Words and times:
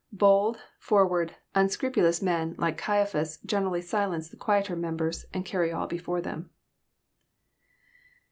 Bold, 0.11 0.57
forward, 0.79 1.35
unscrupulous 1.53 2.23
men, 2.23 2.55
like 2.57 2.75
Caiaphas, 2.75 3.37
generally 3.45 3.83
silence 3.83 4.29
the 4.29 4.35
quieter 4.35 4.75
members, 4.75 5.25
and 5.31 5.45
carry 5.45 5.71
all 5.71 5.85
before 5.85 6.21
them. 6.21 6.49